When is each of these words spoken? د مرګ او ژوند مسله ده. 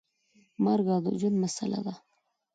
د 0.55 0.57
مرګ 0.65 0.85
او 0.95 1.03
ژوند 1.19 1.37
مسله 1.43 1.79
ده. 1.85 1.93